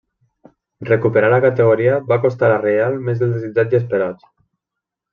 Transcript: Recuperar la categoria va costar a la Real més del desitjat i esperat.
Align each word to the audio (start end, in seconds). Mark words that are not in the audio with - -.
Recuperar 0.89 1.29
la 1.33 1.39
categoria 1.43 1.99
va 2.13 2.19
costar 2.25 2.49
a 2.49 2.51
la 2.55 2.59
Real 2.65 3.01
més 3.11 3.23
del 3.23 3.39
desitjat 3.39 3.77
i 3.79 3.83
esperat. 3.85 4.31